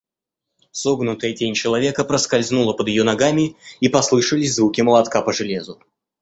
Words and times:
Согнутая 0.71 1.31
тень 1.35 1.53
человека 1.53 2.03
проскользнула 2.03 2.73
под 2.73 2.87
ее 2.87 3.03
ногами, 3.03 3.55
и 3.81 3.87
послышались 3.87 4.55
звуки 4.55 4.81
молотка 4.81 5.21
по 5.21 5.31
железу. 5.31 5.79